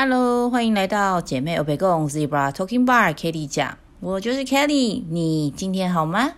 [0.00, 6.34] Hello，欢迎来到姐妹欧北共 Zebra Talking Bar，Kelly 讲，我就是 Kelly，你今天好吗？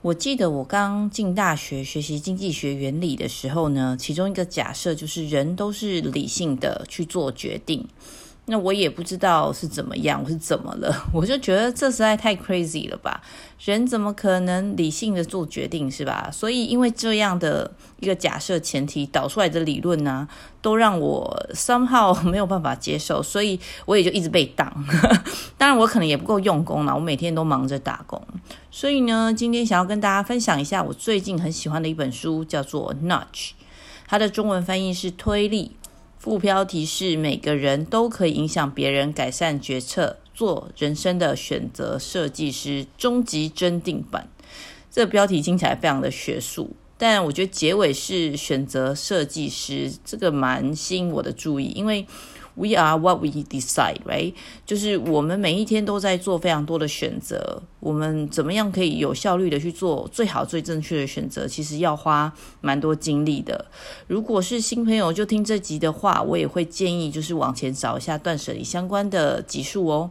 [0.00, 7.86] 我记得我刚进大学学习经济学原理的时候呢，其中一个假设就是人都是理性的去做决定。
[8.48, 10.94] 那我也不知道是怎么样，我是怎么了？
[11.12, 13.20] 我就觉得这实在太 crazy 了吧？
[13.58, 16.30] 人怎么可能理性的做决定，是吧？
[16.32, 20.28] 所以因为这样的一个假设前提导出来的理论呢、
[20.62, 24.72] 都让我 somehow 没有办法接受，所以我也就一直被挡。
[25.58, 28.22] 当然我可能也不够用功了，我每天都忙着打工。
[28.70, 33.22] 所以呢，今天想要跟大家分享一下我最近很喜欢的一本书，叫做《Nudge》，
[34.06, 35.72] 它的中文翻译是推力。
[36.26, 44.28] 副标题是“每个人都可以影响别人改善决策，做人生的选择设计师”终极真定版。
[44.90, 52.04] 这个标题听起来非常的学术，但我觉得结尾是“选择设计师”，这个蛮吸引我的注意，因为。
[52.56, 54.32] We are what we decide, right？
[54.64, 57.62] 就是我们每一天都在做非常多的选择。
[57.80, 61.46] 我们怎么样可以有效率的去做最好、最正确的选择？
[61.46, 62.32] 其实要花
[62.62, 63.66] 蛮多精力的。
[64.06, 70.10] 如果是新朋友就听这集的话，我也会建议就是往前找一下断舍离相关的集数哦。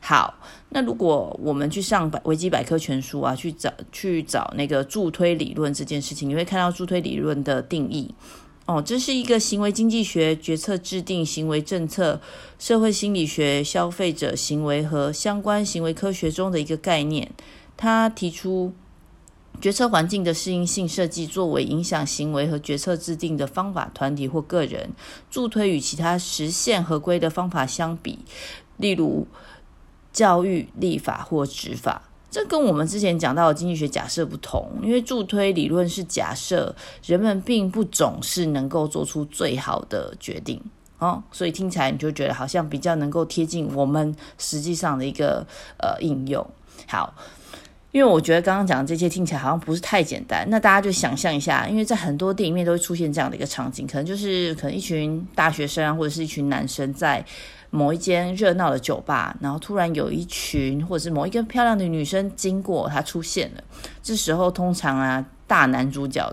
[0.00, 0.34] 好，
[0.70, 8.12] 那如果我们去上百维基百科全书啊，去找去找那个助推理论这件事情，你会看到助推理论的定义。
[8.66, 12.18] 哦，这是一个行为经济学、决策制定、行为政策、
[12.58, 17.30] 社会心理学、消费者行为和相关行为科学中的一个概念。
[17.76, 18.72] 他提出
[19.60, 24.92] 决策环境的适应性设计作为影响行为和决策制定的方法，团体或个人
[25.30, 28.20] 助推与其他实现合规的方法相比，
[28.78, 29.26] 例如
[30.10, 32.08] 教育、立法或执法。
[32.34, 36.74] 这跟我们之前讲到的经济学假设不同，因为助推理论是假设
[37.06, 40.60] 人们并不总是能够做出最好的决定
[40.98, 45.46] 哦，所以听起来你就觉得好像比较能够贴近我们实际上的一个
[45.78, 46.44] 呃应用。
[46.88, 47.14] 好，
[47.92, 57.24] 因为我觉得刚刚讲的这些听起来好像不是太简单，那大家就想象一下，因为在很多电影里面都会出现这样的一个场景，可能就是可能一群大学生啊，或者是一群男生在。
[57.74, 63.64] 某一间热闹的酒吧，然后突然有一群或者是某一个漂亮的女生经过，她出现了。
[64.00, 66.32] 这时候通常啊，大男主角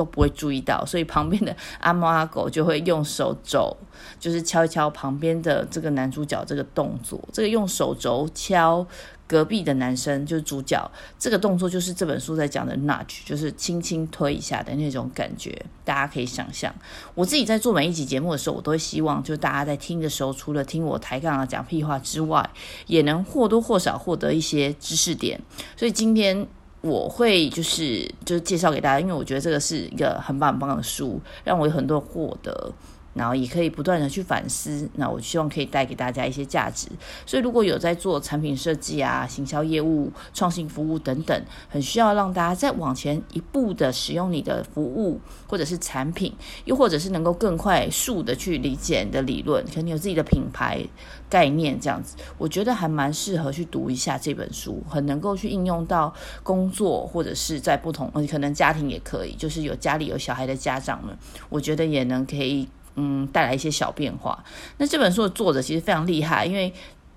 [0.00, 3.76] 都不会注意到，所以旁边的阿猫阿狗就会用手肘，
[4.18, 7.20] 就是敲一敲旁边的这个男主角这个动作。
[7.34, 8.86] 这个用手肘敲。
[9.30, 16.74] 隔壁的男生就是主角，这个动作就是这本书在讲的 nudge，就是轻轻推一下的那种感觉，大家可以想象。
[17.14, 22.50] 我自己在做每一集节目的时候，我都希望，就大家在听的时候，除了听我抬杠啊讲屁话之外，
[22.88, 25.40] 也能或多或少获得一些知识点。
[25.76, 26.48] 所以今天
[26.82, 32.72] 我会就是就是介绍给大家，因为我觉得这个是一个很棒很棒的书，让我有很多获得。
[33.12, 36.88] 然后也可以不断的去反思，那我希望可以带给大家一些价值。
[37.26, 46.32] 所以如果有在做产品设计啊、行销业务、创新服务等等，很需要让大家再往前一步的使用你的服务或者是产品，
[46.64, 50.80] 又或者是能够更快速的去理解你的理论，可能你有自己的品牌
[51.28, 61.16] 概念这样子，我觉得还蛮适合去读一下这本书，很能够去应用到工作或者是在不同，可能家庭也可以，就是有家里有小孩的家长们，
[61.48, 62.68] 我觉得也能可以。
[62.96, 64.44] 嗯，带来一些小变化。
[64.78, 66.72] 那这本书的作者其实非常厉害，因为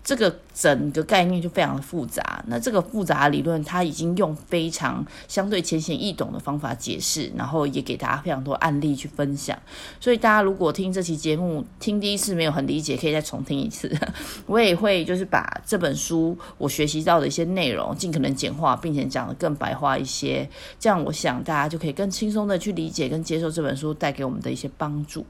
[0.05, 2.43] 这个整个概念就非常的复杂。
[2.47, 9.57] 那这个复杂的理论，他已经用非常相对浅显易懂的方法解释，然后也给大家非常多案例去分享。
[10.01, 13.89] 所以大家如果听这期节目听第一次没有很理解，可以再重听一次。
[14.45, 20.49] 我也会就是把这本书我学习到的一些内容尽可能简化，并且讲得更白话一些。
[20.77, 25.25] 这样我想大家就可以更轻松的去理解跟接受这本书带给我们的一些帮助。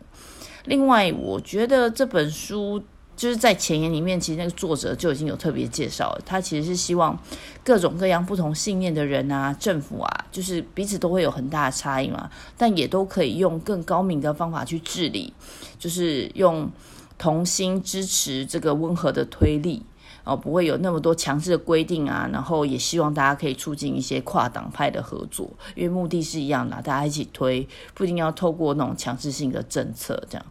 [0.65, 2.81] 另外，我觉得这本书
[3.15, 6.21] 就是在前言里面，其实那个作者就已经有特别介绍了。
[6.25, 7.17] 他其实是希望
[7.63, 15.33] 各种各样不同信念的人啊，政府啊，就是彼此都会有很大的差异嘛，但也都可以用更高明的方法去治理，
[15.77, 16.69] 就是用
[17.17, 19.83] 同心支持这个温和的推力
[20.23, 22.29] 哦，不会有那么多强制的规定啊。
[22.31, 30.45] 然后也希望大家可以促进一些跨党派的合作，因为目的是一样的，大家一起推，不一定要透过那种强制性的政策这样。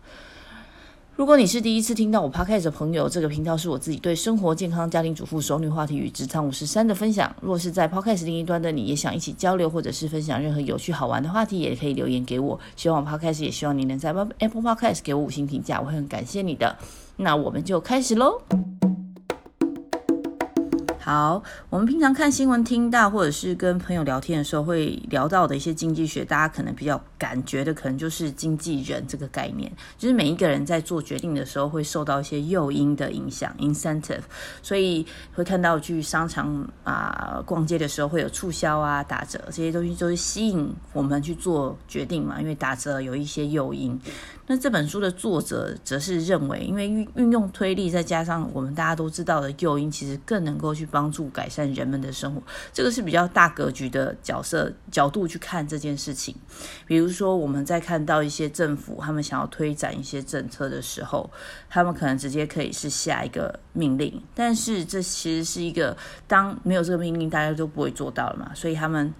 [1.15, 7.33] 如果你是第一次听到我 Podcast 的朋友，这个频道是我自己对生活、健康、家庭主妇、熟女话题与职场五十三的分享。
[7.43, 12.59] 若是在 Podcast 另一端的你，也想一起交流，或者是分享任何有趣好玩的话题，也可以留言给我。
[12.77, 14.09] 希望我 Podcast 也希望你能在
[14.39, 16.79] Apple Podcast 给我五星评价，我会很感谢你的。
[17.17, 18.41] 那我们就开始喽。
[21.05, 29.69] 好，我们平常看新闻听到，或者是跟朋友聊天的时候，会聊到的一些经济学，大家可能比较感觉的，可能就是经纪人这个概念，
[29.99, 34.21] 就是每一个人在做决定的时候，会受到一些诱因的影响 （incentive），
[34.63, 35.05] 所以
[35.35, 44.01] 会看到去商场啊逛街的时候会有促销啊、打折这些东西，都是吸引我们去做决定嘛，因为打折有一些诱因。
[44.47, 52.41] 那这本书的作者则是认为，因为运运用推力，再加上我们大家都知道的诱因，其实更能够去帮助改善人们的生活。
[52.73, 56.37] 这个是比较大格局的角色角度去看这件事情。
[56.87, 61.29] 比如说，我们在看到一些政府他们想要推展一些政策的时候，
[61.69, 65.97] 他们可能直接可以是下一个命令，但是这其实是一个
[66.29, 69.13] 当没有这个命令，大家都不会做到了嘛，所以他们。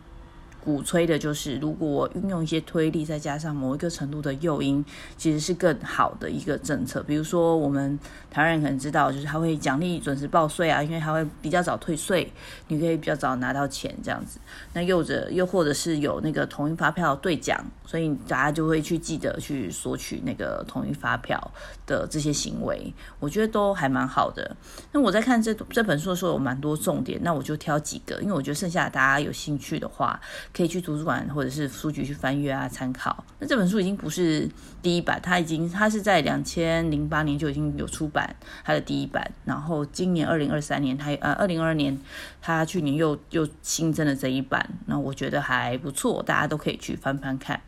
[0.65, 4.85] 鼓吹的就是，如果我运用一些推力，再加上某一个程度的诱因，
[5.17, 7.03] 其实是更好的一个政策。
[7.03, 7.99] 比如说，我们
[8.31, 12.33] 台湾人可能知道，就是他会奖励准时报税啊，因为他会比较早退税，
[12.69, 14.39] 你可以比较早拿到钱这样子。
[14.73, 21.51] 那又者又或者是有那个统一发票兑奖，所以大家就会去记得去索取那个统一发票
[21.85, 24.57] 的这些行为，我觉得都还蛮好的。
[24.93, 30.21] 那我在看这这本书的时候，有蛮多重点，那我就挑几个，因为我觉得剩下大家有兴趣的话。
[30.55, 33.25] 可以去图书馆或者是书局去翻阅啊，参考。
[33.39, 34.49] 那这本书已经不是
[34.83, 41.99] 第一版，它已经它是在两千零八年就已经有出版它的第一版，然后今年二零二三年它呃二零二二年
[42.41, 47.61] 它去年又又新增了这一版，那我觉得还不错，大家都可以去翻翻看。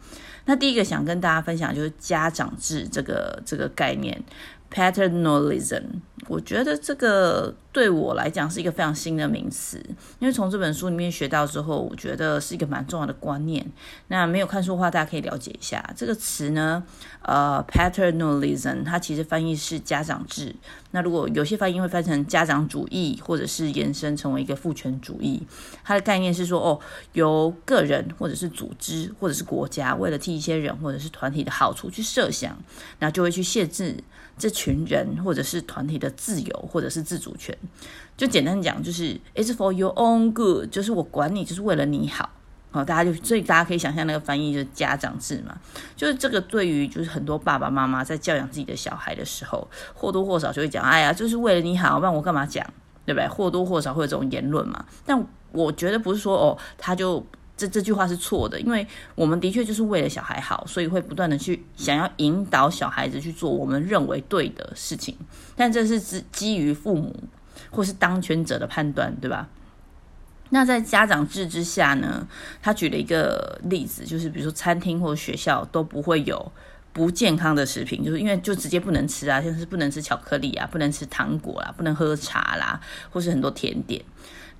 [0.44, 4.22] 那第一个想跟大家分享就是家长制这个这个概念。
[4.70, 5.84] Paternalism，
[6.28, 9.84] 我觉得这个对我来讲是一个非常新的名词，
[10.20, 13.66] 因为从这本书里面学到之后，我觉得是一个蛮重要的观念。
[14.08, 16.82] 那没有看书的话，大家可以了解一下这个词呢。
[17.22, 20.54] 呃，Paternalism，它其实翻译是家长制。
[20.92, 25.42] 那如果有些翻译会翻成家长主义，或者是延伸成为一个父权主义，
[25.82, 26.78] 它的概念是说，哦，
[27.14, 32.56] 由个人或者是组织或者是国家，为了替一些人或者是团体的好处去设想，
[33.00, 33.96] 那就会去限制。
[34.36, 37.56] 这群人或者是团体的的自由或者是自主权，
[38.16, 42.30] 就简单讲，就是 "It's for your own good"，就是我管你，就是为了你好。
[42.70, 45.56] 好，大家就所以大家可以想象那个翻译就是家长制嘛，
[45.96, 52.64] 就是这个对于就是很多爸爸妈妈在教养自己的小孩的时候，或多或少就会讲，哎呀，就是为了你好，不然我干嘛讲，
[53.06, 53.28] 对不对？
[53.28, 54.84] 或多或少会有这种言论嘛。
[55.06, 57.24] 但我觉得不是说哦，他就。
[57.56, 65.16] 这这句话是错的，因为我们的确就是为了小孩好，所以会不断的去想要引导小孩子去做我们认为对的事情，
[65.54, 67.14] 但这是基基于父母
[67.70, 69.48] 或是当权者的判断，对吧？
[70.50, 72.28] 那在家长制之下呢，
[72.62, 76.52] 他举了一个例子，就是比如说餐厅或学校都不会有
[76.94, 82.80] 不健康的食品，就是因为就直接不能吃啊，像是不能吃巧克力啊，不能吃糖果啦，不能喝茶啦，
[83.10, 84.00] 或是很多甜点。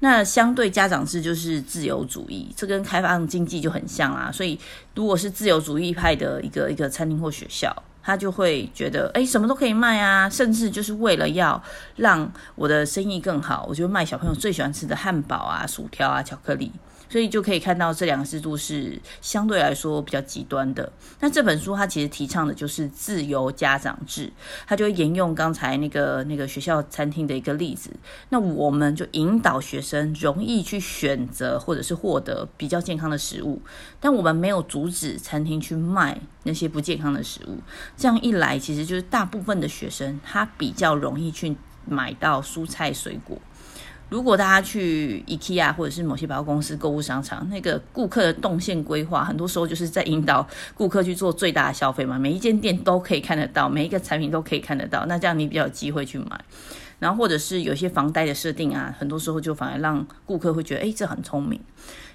[0.00, 4.30] 那相对家长制就是自由主义，这跟开放经济就很像啊。
[4.30, 4.58] 所以，
[4.94, 11.62] 如果是自由主义派的一个一个餐厅或学校，他就会觉得，诶，什么都可以卖啊，甚至就是为了要
[11.96, 16.70] 让我的生意更好，我就卖小朋友最喜欢吃的汉堡啊、薯条啊、巧克力。
[17.14, 20.92] 所以就可以看到这两个制度是相对来说比较极端的。
[21.20, 24.32] 那这本书它其实提倡的就是自由家长制，
[24.66, 27.88] 它就会沿用刚才那个那个学校餐厅的一个例子。
[28.30, 33.62] 那我们就引导学生容易去选择或者是获得比较健康的食物，
[34.00, 37.58] 但我们没有阻止餐厅去卖那些不健康的食物。
[37.96, 43.40] 这样一来，其实就是大部分的学生他比较容易去买到蔬菜水果。
[44.10, 52.18] 如果大家去 IKEA 或者是某些百货公司购物商场，那个顾客的动线规划，很多时候就是在引导顾客去做最大的消费嘛。
[52.18, 56.44] 每一间店都可以看得到，每一个产品都可以看得到，那这样你比较有机会去买。
[57.00, 61.60] 然后或者是有些房贷的设定啊，很多时候就反而让顾客会觉得，诶，这很聪明。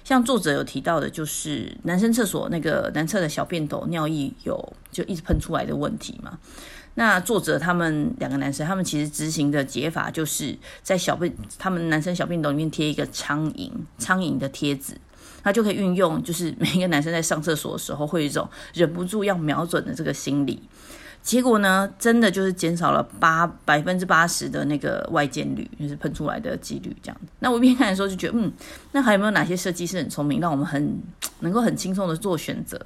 [0.02, 6.38] 像作者有提到的，就是男生厕所那个男厕的小便斗尿液有就一直喷出来的问题嘛。
[6.94, 14.94] 那作者他们两个男生，他们其实执行的解法就是在小便，他们男生小便斗里面贴一个苍蝇，苍蝇的贴纸，
[15.42, 20.60] 他就可以运用，就是每一个男生在上厕所的时候会有一种忍不住要瞄准的这个心理。
[21.22, 27.20] 结果呢，真的就是减少了八百分之八十的那个外溅率，就是喷出来的几率这样。
[27.40, 28.50] 那我一边看的时候就觉得，嗯，
[28.92, 31.00] 那还有没有哪些设计是很聪明，让我们很
[31.40, 32.78] 能够很轻松的做选择？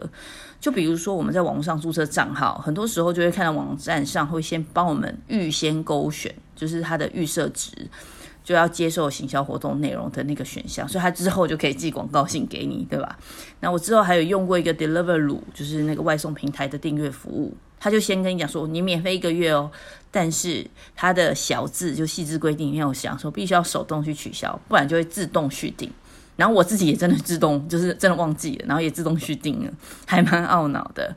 [0.60, 7.70] 就比如说我们在网上注册账号，很多时候就会看到网站上会先帮我们预先勾选，就是它的预设值。
[8.42, 13.18] 就要接受行销活动内容的那个选项，所以他之后就可以寄广告信给你，对吧？
[13.60, 19.70] 那我之后还有用过一个 Deliveroo，就是那个外送平台的订阅服务，他就先跟你讲说，你免费一个月哦，
[20.10, 25.92] 但是他的小字就细致规定里面有讲说，必须要手动去取消，不然就会自动续订。
[26.34, 29.72] 然后我自己也真的自动，就是真的忘记了，然后也自动续订了，
[30.08, 31.14] 还蛮懊恼的。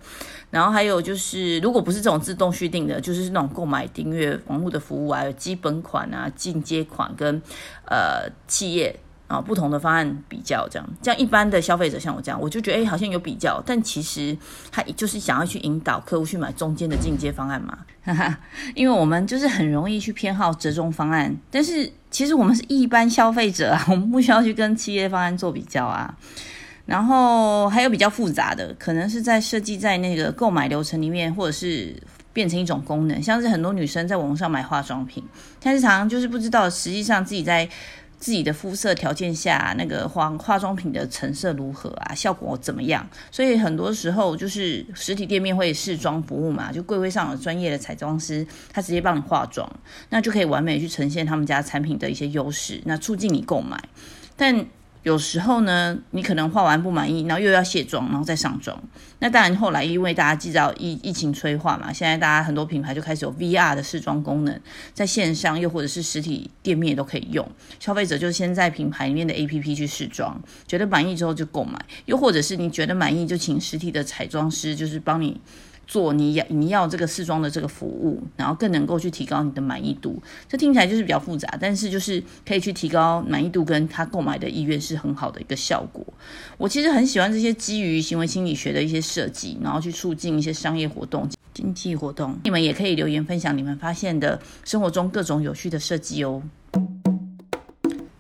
[0.52, 7.42] 然后还有就是，如果不是这种自动续订的，就是那种购买订阅网络的服务啊，有基本款啊、进阶款跟
[7.86, 9.00] 呃企业。
[9.28, 14.36] 啊，不同的方案比较，这样，这样一般的消费者像我这样，我就觉得，哎，好像有比较，但其实
[14.72, 18.40] 他就是想要去引导客户去买中间的进阶方案嘛，哈哈，
[18.74, 26.16] 因为我们就是很容易去偏好折中方案，但是其实我们是一般消费者啊， 我们不需要去跟企业方案做比较啊。
[26.86, 31.94] 然后还有比较复杂的，可能是在设计在那个购买流程里面，或者是
[32.32, 35.22] 变成一种功能，像是很多女生在网上买化妆品，
[35.62, 37.68] 但是常常就是不知道实际上自己在。
[38.20, 42.16] 自己的肤色条件下，那个化化妆品的成色如何啊？
[42.16, 43.08] 效果怎么样？
[43.32, 49.70] 所以很多时候就是实体店面会试妆服务嘛，就柜位上有专业的彩妆师，他直接帮你化妆，
[50.10, 53.82] 那就可以完美去呈现他们家产品的一些优势，那促进你购买。
[54.36, 54.66] 但
[55.08, 58.78] 有时候呢，你可能画完不满意，然后又要卸妆，然后再上妆。
[59.20, 64.60] 那当然，后来因为大家知道疫疫情催化嘛，现在大家很多品牌就开始有 VR 的试妆功能，
[64.94, 67.50] 在线上又或者是实体店面都可以用。
[67.80, 70.38] 消费者就先在品牌里面的 APP 去试妆，
[70.68, 75.40] 觉得满意之后就购买，又或者是你觉得满意就请实体的彩妆师就是帮你。
[75.88, 80.22] 做你要你要这个试妆的这个服务，然后更能够去提高你的满意度。
[80.48, 86.06] 这听起来就是比较复杂，但是就是可以去提高满意度，跟他购买的意愿是很好的一个效果。
[86.58, 92.38] 我其实很喜欢这些基于行为心理学的一些设计，然后去促进一些商业活动、经济活动。
[92.44, 96.44] 你们也可以留言分享你们发现的生活中各种有趣的设计哦。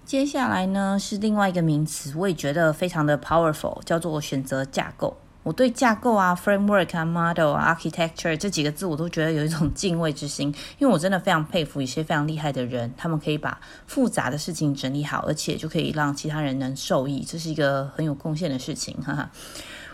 [0.05, 5.17] 接下来呢是另外一个名词，我也觉得非常的 powerful，叫做选择架构。
[5.47, 19.31] 我对架构啊、framework 啊、model 啊、architecture 这几个字，我都觉得有一种敬畏之心， 因为我真的非常佩服一些非常厉害的人，他们可以把复杂的事情整理好，而且就可以让其他人能受益，这是一个很有贡献的事情，哈哈。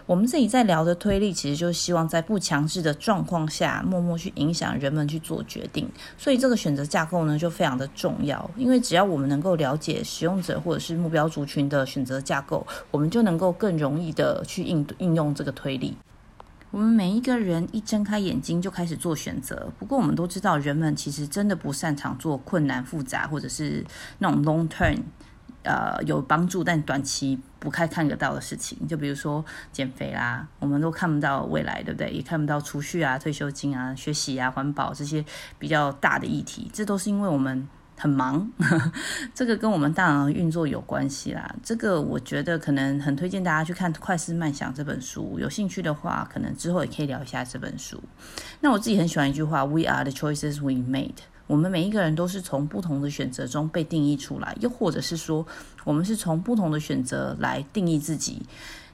[0.06, 5.90] 我们自己在聊的推力，其实就是希望在不强制的状况下，默默去影响人们去做决定。
[6.18, 8.50] 所以这个选择架构呢，就非常的重要。
[8.58, 15.96] 因为只要我们能够了解使用者或者是目标族群的选择架构，我们就能够更容易的去应应用这个推力。
[16.72, 19.72] 我们每一个人一睁开眼睛就开始做选择。
[19.78, 23.86] 不过我们都知道，人们其实真的不擅长做困难、复杂或者是
[24.18, 24.98] 那种 long term。
[25.64, 32.12] 呃，有帮助但短期不太看得到的事情，就比如说减肥啦，我们都看不到未来，对不对？
[32.12, 35.24] 也看不到储蓄啊、退休金啊、学习啊、环保这些
[35.58, 38.52] 比较大的议题，这都是因为我们很忙，
[39.34, 41.56] 这个跟我们大脑运作有关系啦。
[41.64, 48.04] 这个我觉得可能很推荐大家去看《快思慢想》这本书，有兴趣的话，可能之后也可以聊一下这本书。
[48.60, 55.46] 那我自己很喜欢一句话：“We are the choices we made。”我们每一个人都是从不同的选择中被定义出来，又或者是说，
[55.84, 58.42] 我们是从不同的选择来定义自己。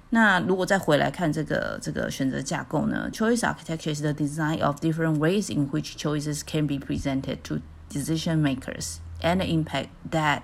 [0.09, 7.59] 那如果再回来看这个这个选择架构呢？Choice architecture is the design of different ways in which choices can be presented to
[7.89, 10.41] decision makers and impact that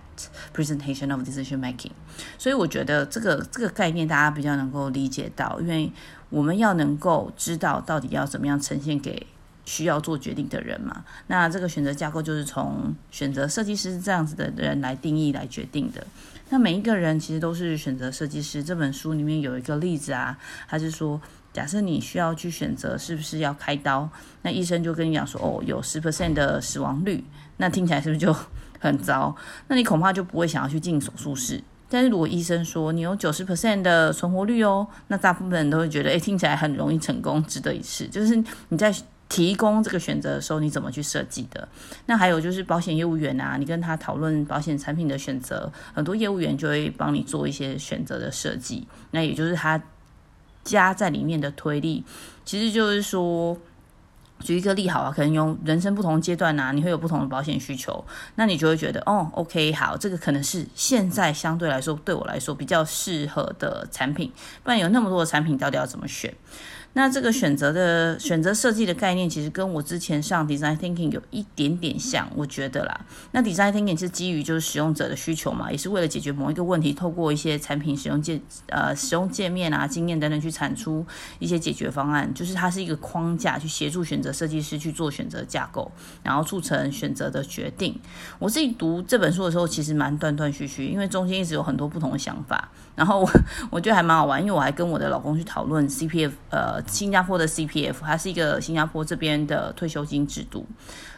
[0.53, 1.91] presentation of decision making。
[2.37, 5.91] 所以我觉得这个这个概念大家比较能够理解到，因为
[6.29, 9.27] 我们要能够知道到底要怎么样呈现给。
[9.65, 16.05] 需要做决定的人嘛，那这个选择架构就是从选择设计师这样子的人来定义来决定的。
[16.49, 18.63] 那每一个人其实都是选择设计师。
[18.63, 21.19] 这本书里面有一个例子啊，他是说，
[21.51, 24.07] 假设你需要去选择是不是要开刀，
[24.43, 27.23] 那医生就跟你讲说，哦，有十 percent 的死亡率，
[27.57, 28.35] 那听起来是不是就
[28.79, 29.35] 很糟？
[29.67, 31.63] 那你恐怕就不会想要去进手术室。
[31.89, 38.07] 但是如果医生说你有九十 percent 的存活率哦，那大部分人都会觉得，诶，听起来很容易成功，值得一试。
[38.07, 38.35] 就是
[38.69, 38.95] 你在。
[39.27, 41.67] 提供这个选择的时候，你怎么去设计的？
[42.05, 48.87] 那还有就是保险业务员啊，你跟他讨论保险产品的选择，很多业务员就会帮你做一些选择的设计。
[49.11, 49.81] 那也就是他
[50.63, 52.03] 加在里面的推力，
[52.45, 53.57] 其实就是说，
[54.41, 58.05] 举一个例好啊，可能用人生不同阶段啊，你会有不同的保险需求，
[58.35, 64.31] 那你就会觉得，哦，OK，好，这个可能是现在相对来说对我来说比较适合的产品，
[64.63, 66.33] 不然有那么多的产品，到底要怎么选？
[66.97, 73.01] 那这个选择的选择设计的概念，其实跟我之前上 design thinking 有一点点像，我觉得啦。
[73.31, 81.05] 那 design thinking 是基于就是使用者的需求嘛，也是为了解决某一个问题，透过一些产品使用界呃使用界面啊、经验等等去产出
[81.39, 85.91] 一些解决方案，就是它是一个框架去协助选择设计师去做选择架构，
[86.23, 87.99] 然后促成选择的决定。
[88.39, 92.69] 我自己读这本书的时候，其实蛮断断续续，因为中间一直有很多不同的想法。
[92.95, 93.29] 然后我
[93.69, 100.65] 我觉得还蛮好玩，因为我还跟我的老公去讨论 CPF，呃，新加坡的 CPF，它是一个新加坡这边的退休金制度。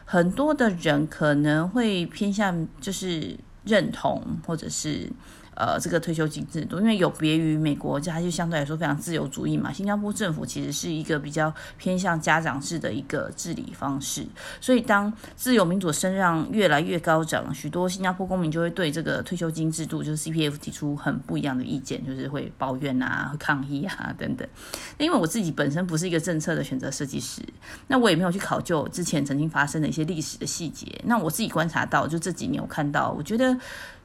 [0.05, 5.11] 很多的人可能会偏向就是认同，或者是。
[5.59, 9.73] 呃，这个退休金制度，因为有别于美国，它就相对来说非常自由主义嘛。
[9.73, 14.23] 新加坡政府其实是一个比较偏向家长制的一个治理方式，
[14.61, 24.47] 所以当自由民主声浪越来越高涨，许多新加坡公民就会对这个退休金制度，就是 CPF 提出很不一样的意见，就是会抱怨啊、抗议啊等等。
[24.99, 27.41] 因为我自己本身不是一个政策的选择设计师，
[27.87, 30.85] 那我也没有去考究之前曾经发生的一些历史的细节。
[31.05, 33.57] 那我自己观察到，就这几年我看到，我觉得。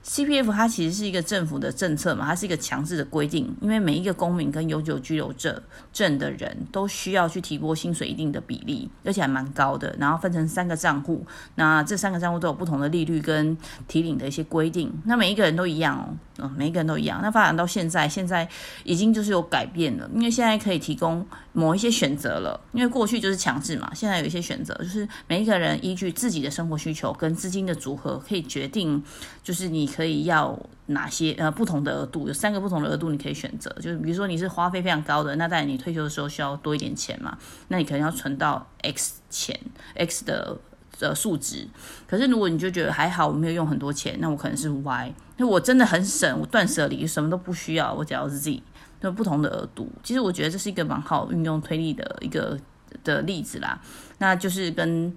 [0.04, 13.56] CPF 它其实是一个政府的政策嘛，它是一个强制的规定，因为每一个公民跟永久居留者证的人都需要去提拨薪水一定的比例，而且还蛮高的，然后分成三个账户，那这三个账户都有不同的利率跟
[13.86, 16.10] 提领的一些规定，那每一个人都一样哦，
[16.42, 17.20] 嗯，每一个人都一样。
[17.22, 18.48] 那发展到现在，现在
[18.82, 29.00] 已经就是有改变了，因为现在可以提供某一些选择了，因为过去就是强制嘛，现在有一些选择，就是每一个人依据自己的生活需求跟资金的组合，可以决定，
[29.44, 29.92] 就是你。
[29.92, 32.26] 可以要哪些呃不同的额度？
[32.26, 33.70] 有三个不同的额度，你可以选择。
[33.78, 37.36] 就是比如说你是花费非常高的，那在你退休的时候需要多一点钱嘛？
[37.68, 39.60] 那你可能要存到 X 钱
[39.94, 40.56] X 的
[41.02, 41.68] 的数值。
[42.06, 45.14] 可是如果你就觉得还好，我没有用很多钱，那我可能是 Y。
[45.36, 48.62] 那我真的很省，我断舍离，什么都不需要，我只要是 Z。
[49.00, 52.58] 那不同的额度，其实我觉得这是一个蛮好运用推力的一个
[53.04, 53.80] 的例子啦。
[54.18, 55.14] 那就是跟。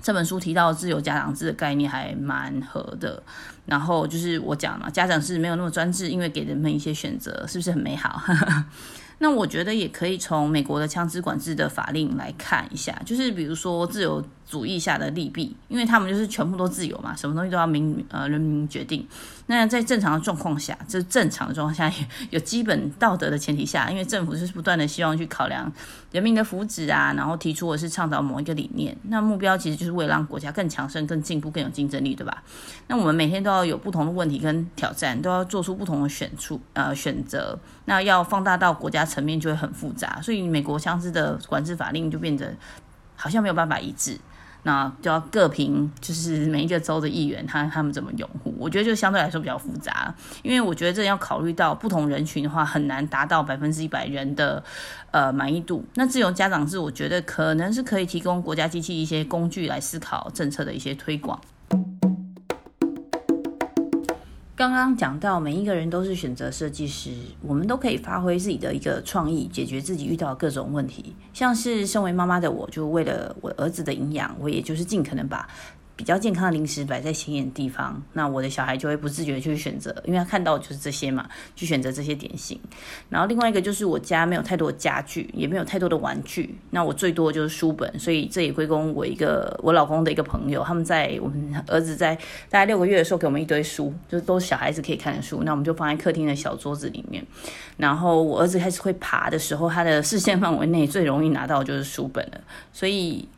[0.00, 3.20] 这本书提到自由家长制的概念还蛮合的，
[3.66, 8.22] 然后就是我讲嘛，家长是没有那么专制，因为给人们一些选择，是不是很美好？
[9.18, 19.06] 那我觉得也可以从美国的枪支管制的法令来看一下，就是比如说自由主义下的利弊，因为他们就是全部都自由嘛，什么东西都要民呃人民决定。
[19.46, 21.92] 那在正常的状况下，就是正常的状况下，
[22.30, 25.70] 有基本道德的前提下，因为政府就是不断的希望去考量
[26.12, 32.42] 人民的福祉啊，然后提出的是倡导某一个理念，那目标其实就是为了让国家更强盛、更进步、更有竞争力，对吧？
[32.86, 42.54] 那我们每天都要有不同的问题跟挑战，都要做出不同的选出呃选择，那要放大到国家层面就会很复杂，所以美国枪支的管制法令就变得
[43.14, 44.18] 好像没有办法一致。
[44.64, 54.62] 那就要各凭，就是每一个州的议员他他们怎么拥护，我觉得就相对来说比较复杂，因为我觉得这要考虑到不同人群的话，很难达到百分之一百人的
[55.10, 55.84] 呃满意度。
[55.94, 61.40] 那自由家长制，我觉得可能是可以提供国家机器一些工具来思考政策的一些推广。
[64.58, 71.14] 刚刚讲到，每一个人都是选择设计师，我们都可以发挥自己的一个创意，解决自己遇到各种问题。
[71.32, 75.48] 像是身为妈妈的我，就为了我儿子的营养，我也就是尽可能把。
[75.98, 82.56] 比较健康的零食摆在显眼的地方，那我的小孩就会不自觉的去选择，因为他看到就是这些嘛，去选择这些点心。
[83.08, 92.14] 然后另外一个就是我家没有太多的家具，也没有太多的玩具，那我最多就是书本，所以这也归功我一个我老公的一个朋友，他们在我们儿子在
[92.48, 97.26] 大概六个月的时候给我们一堆书，就是都是小孩子可以看的书，那我们就放在客厅的小桌子里面。
[97.76, 102.40] 然后我儿子开始会爬的时候，他的视线范围内最容易拿到就是书本了，
[102.72, 103.28] 所以。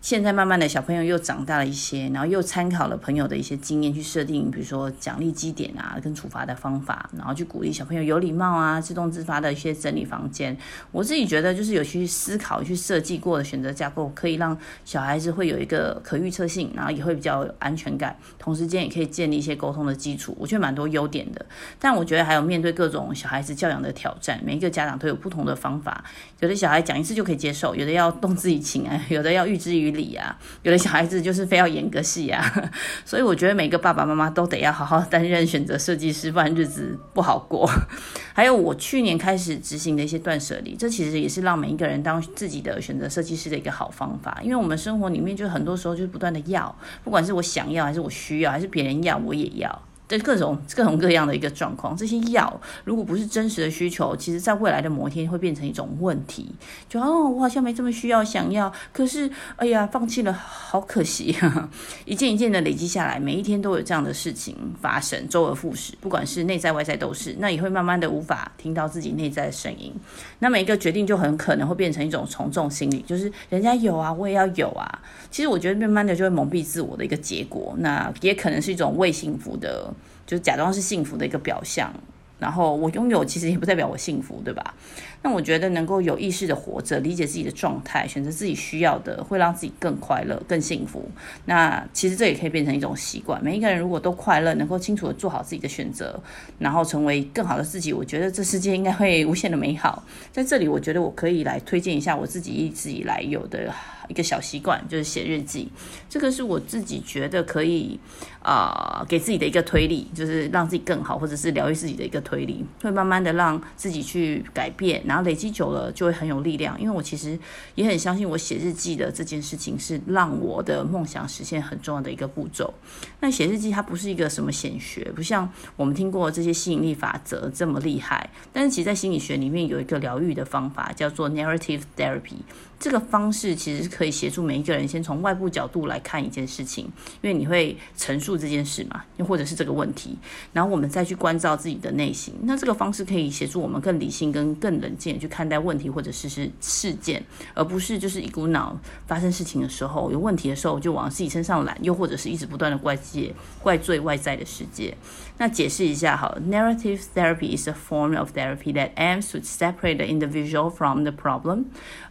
[0.00, 10.56] 现在慢慢的小朋友又长大了一些，然后又参考了朋友的一些经验去设定，比如说奖励积点啊，跟处罚的方法，然后去鼓励小朋友有礼貌啊，自动自发的一些整理房间。
[10.92, 20.34] 我自己觉得就是有去思考、去设计过的选择架构，可以让小孩子会有一个可预测性，然后也会比较有安全感，同时间也可以建立一些沟通的基础。
[20.38, 21.44] 我觉得蛮多优点的，
[21.80, 26.04] 但我觉得还有面对各种小孩子教养的挑战，每一个家长都有不同的方法。
[26.38, 32.70] 有的小孩讲一次就可以接受，有的要动之以情啊，有的要预知于理啊，有的小孩子就是非要演个戏啊，
[33.04, 37.68] 所以我觉得每个爸爸妈妈都得要好好担任选择设计师，不然日子不好过。
[38.34, 49.82] 还有我去年开始执行的一些断舍离，这其实也是让每一个人当自己的选择设计师的一个好方法，因为我们生活里面就很多时候就是不断的要，不管是我想要还是我需要，还是别人要我也要。
[50.08, 56.48] 对各种各种各样的一个状况，这些药如果不是真实的需求，其实在未来的某一天会变成一种问题。
[56.88, 61.36] 就哦，我好像没这么需要，想要，可是哎呀，放弃了，好可惜。
[62.06, 67.36] 一件一件的累积下来，每一天都有这样的事情发生，周而复始，不管是内在外在都是。
[67.38, 69.94] 那也会慢慢的无法听到自己内在的声音。
[70.38, 74.98] 那每一个决定就很可能会变成一种从众心理，就是人家有啊，我也要有啊。
[75.30, 77.74] 其实我觉得慢慢的就会蒙蔽自我的一个结果。
[77.78, 79.92] 那也可能是一种未幸福的。
[80.28, 81.90] 就假装是幸福的一个表象，
[82.38, 84.74] 然后我拥有其实也不代表我幸福，对吧？
[85.22, 91.10] 那我觉得能够有意识的活着，理解自己的状态，选择自己需要的，会让自己更快乐、更幸福。
[91.46, 93.42] 那其实这也可以变成一种习惯。
[93.42, 96.20] 每一个人如果都快乐，能够清楚的做好自己的选择，
[96.58, 100.04] 然后成为更好的自己，我觉得这世界应该会无限的美好。
[100.30, 103.74] 在这里，我觉得我可以来推荐一下我自己一直以来有的。
[104.08, 105.70] 一个小习惯就是写日记，
[106.08, 107.98] 这个是我自己觉得可以
[108.42, 116.80] 啊、给自己的一个推力，就是让自己更好，或者是疗愈自己的一个推力，会慢慢的让自己去改变，然后累积久了就会很有力量。
[116.80, 117.38] 因为我其实
[117.74, 122.72] 也很相信，我写日记的这件事情是让我的梦想实现很重要的一个步骤。
[123.20, 132.38] 那写日记它不是一个什么显学，不像我们听过这些吸引力法则这么厉害，但是其实在心理学里面有一个疗愈的方法，叫做 narrative therapy。
[132.80, 136.84] 这个方式其实是可以协助每一个人先从外部角度来看一件事情，
[137.20, 140.16] 因为你会陈述这件事嘛，又或者是这个问题，
[140.52, 142.32] 然后我们再去关照自己的内心。
[142.42, 147.22] 那这个方式可以协助我们更理性、跟更冷静去看待问题或者是是事件，
[147.54, 154.96] 而不是就是一股脑发生事情的时候有问题的时候就往自己身上揽，又或者是一直不断的怪界、怪罪外在的世界。
[155.37, 161.65] 那解释一下好了，Narrative therapy is a form of therapy that aims to separate the individual from the problem.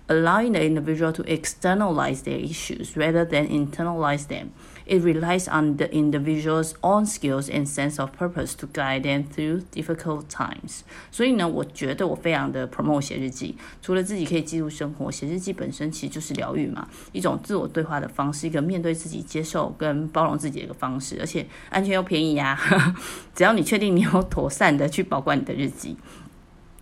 [0.09, 4.51] Allowing the individual to externalize their issues rather than internalize them,
[4.88, 9.64] It relies on the individual's own skills and sense of purpose to guide them through
[9.74, 10.82] difficult times.
[11.12, 13.56] 所以呢，我觉得我非常的 promote 写日记。
[13.82, 22.96] 除了自己可以记录生活，写日记本身其实就是疗愈嘛，一种自我对话的方式，一个面对自己、接受跟包容自己的一个方式，而且安全又便宜呀、啊。
[23.36, 25.98] 只要你确定你有妥善的去保管你的日记。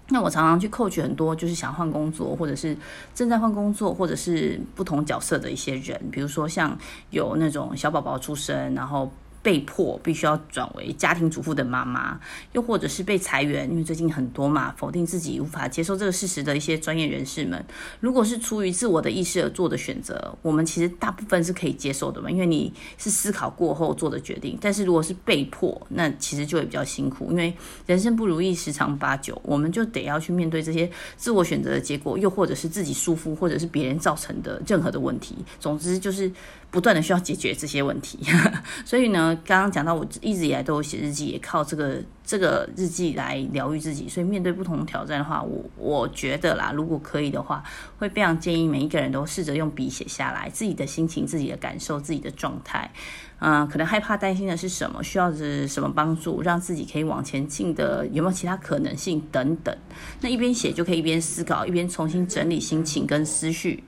[0.10, 2.78] 那我常常去扣取很多，就是想换工作，或者是
[3.14, 6.78] 正在换工作，或者是不同角色的一些人，比如说像
[7.10, 9.12] 有那种小宝宝出生，然后。
[9.46, 12.20] 被迫必须要转为家庭主妇的妈妈，
[12.54, 17.64] 又或者是被裁员，因为最近很多嘛，否定自己无法接受这个事实的一些专业人士们，
[18.00, 24.58] 如果是出于自我的意识而做的选择，我们其实大部分是可以接受的嘛，因为你是思考过后做的决定。
[24.60, 27.56] 但是如果是被迫，那其实就会比较辛苦，因为
[27.86, 35.36] 人生不如意十常八九，我们就得要去面对这些自我选择的结果，又或者是自己束缚，或者是别人造成的任何的问题。
[35.60, 36.32] 总之就是。
[36.72, 38.20] 不断的需要解决这些问题，
[38.84, 44.08] 所以呢，刚刚讲到我一直以来都有写日记，也靠这个这个日记来疗愈自己。
[44.08, 47.64] 所以面对不同挑战的话，我我觉得啦，如果可以的话，
[47.98, 52.92] 会非常建议每一个人都试着用笔写下来自己的心情、自己的感受、自己的状态。
[53.40, 55.04] 嗯、可能害怕、担心的是什么？
[55.04, 56.42] 需要的是什么帮助？
[56.42, 59.76] 让自己可以往前进的有没有其他可能性等等？
[60.22, 63.84] 那一边写就可以一边思考，一边重新整理心情跟思绪。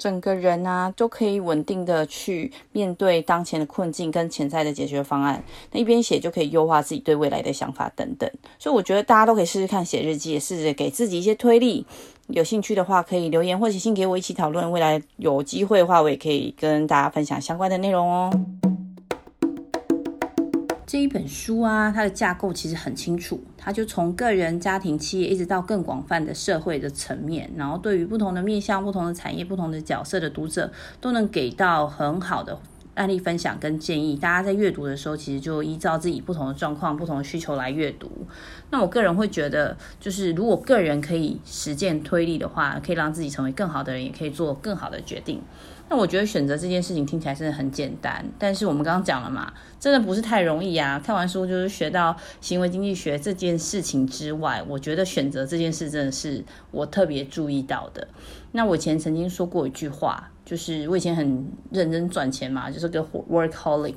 [0.00, 5.44] 整个人啊，都可以稳定的去面对当前的困境跟潜在的解决方案。
[5.72, 8.30] 那一边写就可以优化自己对未来的想法等等。
[8.58, 11.84] 所以我觉得大家都可以试试看写日记，也试着给自己一些推力。
[12.28, 14.72] 有兴趣的话，可以留言或写信给我一起讨论。
[14.72, 18.32] 未来有机会的话，我也可以跟大家分享相关的内容哦。
[20.90, 32.58] 这一本书啊，它的架构其实很清楚，它就从个人、家庭、企业，一直到更广泛的社会的层面，然后对于不同的面向、不同的产业、不同的角色的读者，都能给到很好的
[32.94, 34.16] 案例分享跟建议。
[34.16, 38.10] 大家在阅读的时候，其实就依照自己不同的状况、不同的需求来阅读。
[38.70, 45.40] 那我个人会觉得，就是如果个人可以实践推力的话，可以让自己成为更好的人，也可以做更好的决定。
[45.90, 51.02] 那我觉得选择这件事情听起来真的很简单，但是我们刚刚讲了嘛，真的不是太容易啊。
[51.04, 58.06] 看完书就是学到行为经济学这件事情之外，我觉得选择这件事真的是我特别注意到的。
[58.52, 60.30] 那我以前曾经说过一句话。
[60.50, 63.94] 就是我以前很认真赚钱嘛，就是个 workaholic。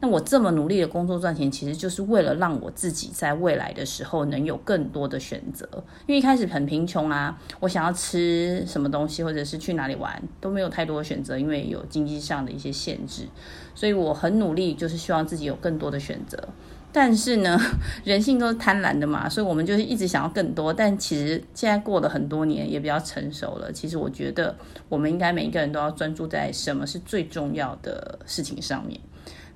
[0.00, 5.64] 那我这么努力的工作赚钱，其实就是为了让我自己在未来的时候能有更多的选择。
[6.08, 13.28] 因为一开始很贫穷啊，我想要吃什么东西或者是去哪里玩都没有太多的选择，因为有经济上的一些限制。
[13.72, 16.48] 所以我很努力，就是希望自己有更多的选择。
[16.92, 17.58] 但是呢，
[18.04, 20.72] 人性都是贪婪的嘛，所以我们就是一直想要更多。
[20.72, 23.72] 但其实现在过了很多年，也比较成熟了。
[23.72, 24.54] 其实我觉得，
[24.88, 29.00] 我们应该每一个人都要专注在什么是最重要的事情上面。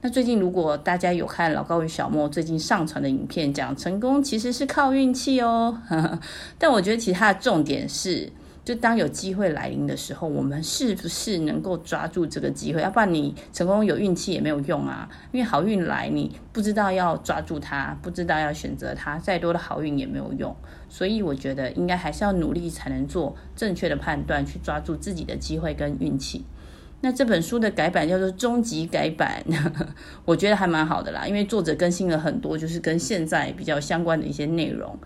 [0.00, 5.78] 那最近如果大家有看老高与小莫最近上传的影片，讲成功其实是靠运气哦。
[6.58, 8.32] 但我觉得其他的重点是。
[8.66, 12.82] 就当有机会来临的时候，我们是不是能够抓住这个机会？
[12.82, 15.08] 要不然你成功有运气也没有用啊！
[15.30, 20.52] 因为好运来，你不知道要抓住它，不知道要选择它，再多的好运也没有用。
[20.88, 26.44] 所以我觉得应该还是要努力才能做正确的判断，去抓住自己的机会跟运气。
[27.02, 29.44] 那这本书的改版叫做终极改版，
[30.24, 34.98] 我觉得还蛮好的啦，因为作者更新了很多，就是跟现在比较相关的一些内容。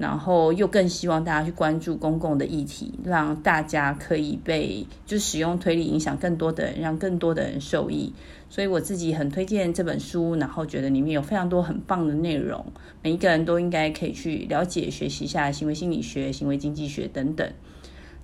[0.00, 8.10] 然后又更希望大家去关注公共的议题，让大家可以被就使用推理影响更多的人，让更多的人受益。
[8.48, 12.64] 所以我自己很推荐这本书，然后觉得里面有非常多很棒的内容，
[13.02, 17.46] 每一个人都应该可以去了解、学习一下行为心理学、行为经济学等等。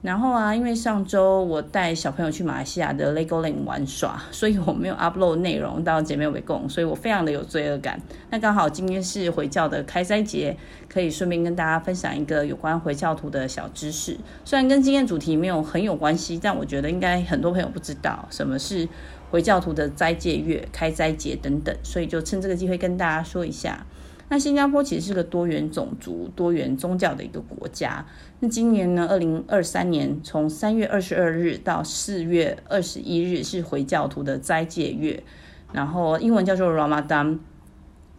[0.07, 8.01] 然后啊，因为上周我带小朋友去马来西亚的 Legoland 玩耍，所以我没有 upload 内容到姐妹尾共，所以我非常的有罪恶感。
[8.31, 10.57] 那刚好今天是回教的开斋节，
[10.88, 14.16] 可以顺便跟大家分享一个有关回教徒的小知识。
[14.45, 18.88] 虽然跟今天主题没有很有关系，但我觉得应该很多朋友不知道什么是
[19.33, 23.85] 回教徒的斋戒月、开斋节等等，所以就趁这个机会跟大家说一下。
[24.28, 28.04] 那新加坡其实是个多元种族、多元宗教的一个国家。
[28.40, 35.22] 那今年呢，二零二三年从三月二十二日到四月二十一日是回教徒的斋戒月，
[35.72, 37.38] 然后英文叫做 Ramadan。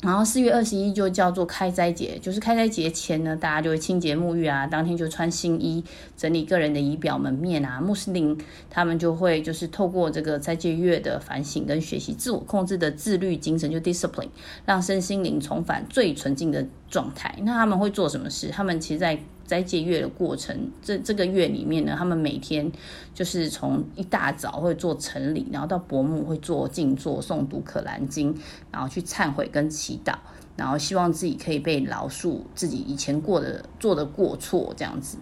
[0.01, 5.83] 然后四月二十一就叫做开斋节，就是开斋节前呢，大家就会清洁沐浴啊，当天就穿新衣，
[6.15, 7.81] 整理个人的仪表门面啊。
[7.81, 8.37] 穆斯林
[8.69, 14.29] 他们就会就是透过这个斋戒月的反省跟学习，自我控制的自律精神就 discipline，
[14.67, 17.33] 让身心灵重返最纯净的状态。
[17.41, 18.49] 那他们会做什么事？
[18.49, 22.71] 他们其实，在斋戒月的过程，这这个月里面呢，他们每天
[23.13, 28.37] 就是从一大早会做晨礼，然后到薄暮会做静坐、诵读可兰经，
[28.71, 30.13] 然后去忏悔跟祈祷，
[30.57, 35.17] 然后希望自己可以被饶恕自己以前过的做的过错，这样子。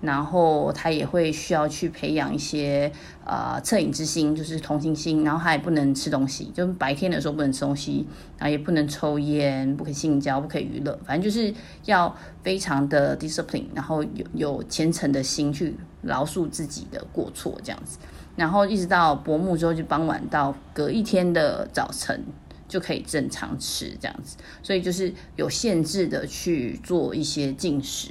[0.00, 2.92] 然后他也会需要去培养一些
[3.24, 5.24] 呃恻隐之心，就是同情心。
[5.24, 8.06] 然后他也不能吃东西，就是白天的时候不能吃东西，
[8.38, 11.52] 然后也不能抽烟，不可以性交，不可以娱乐，反正就是
[11.86, 17.98] 要非常的 discipline，然后有有虔诚的心去饶恕自己的过错这样子。
[18.36, 22.22] 然后一直到薄暮之后，就傍晚到隔一天的早晨
[22.68, 24.36] 就可以正常吃这样子。
[24.62, 28.10] 所以就是有限制的去做一些进食。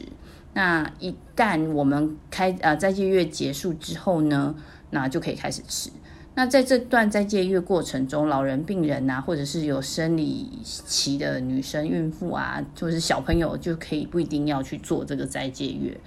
[0.55, 4.55] 那一旦我们开呃斋戒月结束之后呢，
[4.89, 5.89] 那就可以开始吃。
[6.33, 15.97] 那在这段斋戒月过程中，老人、病人啊，或者是有生理期的女生、孕妇啊，就是小朋友，就可以不一定要去做这个斋戒月。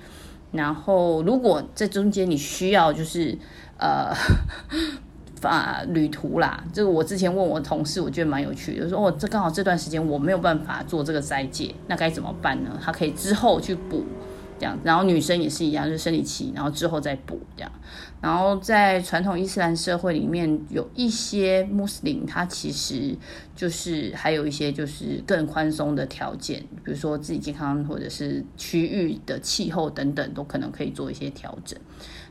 [0.50, 3.36] 然后，如果在中间你需要就是
[3.78, 4.14] 呃
[5.36, 12.78] 法旅途啦，这个我之前问我同事，我觉得蛮有趣的，就说哦，这刚好这段时间我没有办法做这个斋戒，那该怎么办呢？
[12.82, 14.04] 他可以之后去补。
[14.58, 17.72] 这样，然后女生也是一样，就是生理期，然后之后再补这样。
[18.20, 23.16] 然后在传统伊斯兰社会里面，有一些穆斯林，他其实
[23.54, 31.78] 就是还有一些就是更宽松的条件，比如说自己健康或者是区域的气候等等，都可能可以做一些调整。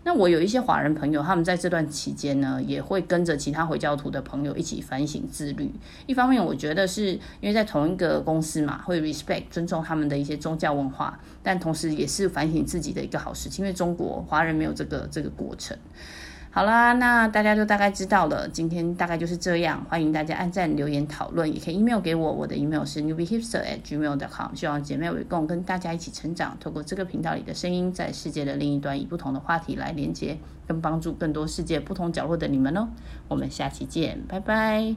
[0.08, 5.70] 那我有一些华人朋友，他们在这段期间呢，也会跟着其他回教徒的朋友一起反省自律。
[6.06, 13.66] 一方面，我觉得是因为在同一个公司嘛，会 respect 尊重他们的一些宗教文化，但同时也是反省自己的一个好事情。
[13.66, 15.78] 因为中国华人没有这个这个过程。
[16.58, 19.86] 好啦，那大家就大概知道了，今天大概就是这样。
[19.88, 24.56] 欢迎大家按赞、留言、讨论，也可以 email 给我，我的 email 是 newbiehipster@gmail.com。
[24.56, 32.88] 希望姐妹围共跟大家一起成长，透过这个频道里的声音，在世界的另一端，以不同的话题来连接，跟帮助更多世界不同角落的你们哦。
[33.28, 34.96] 我们下期见，拜拜。